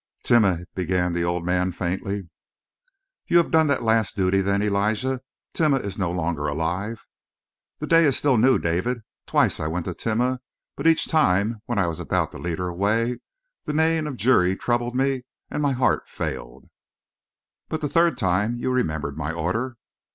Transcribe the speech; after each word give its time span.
"Timeh" 0.23 0.65
began 0.73 1.13
the 1.13 1.23
old 1.23 1.45
man 1.45 1.71
faintly. 1.71 2.27
"You 3.27 3.37
have 3.37 3.51
done 3.51 3.67
that 3.67 3.83
last 3.83 4.17
duty, 4.17 4.41
then, 4.41 4.63
Elijah? 4.63 5.21
Timeh 5.53 5.79
is 5.85 5.95
no 5.99 6.09
longer 6.11 6.47
alive?" 6.47 7.05
"The 7.77 7.85
day 7.85 8.05
is 8.05 8.17
still 8.17 8.39
new, 8.39 8.57
David. 8.57 9.01
Twice 9.27 9.59
I 9.59 9.67
went 9.67 9.85
to 9.85 9.93
Timeh, 9.93 10.39
but 10.75 10.87
each 10.87 11.07
time 11.07 11.61
when 11.67 11.77
I 11.77 11.85
was 11.85 11.99
about 11.99 12.31
to 12.31 12.39
lead 12.39 12.57
her 12.57 12.69
away, 12.69 13.19
the 13.65 13.73
neighing 13.73 14.07
of 14.07 14.17
Juri 14.17 14.55
troubled 14.55 14.95
me 14.95 15.21
and 15.51 15.61
my 15.61 15.73
heart 15.73 16.09
failed." 16.09 16.65
"But 17.69 17.81
the 17.81 17.87
third 17.87 18.17
time 18.17 18.55
you 18.57 18.71
remembered 18.71 19.17
my 19.19 19.31
order?" 19.31 19.77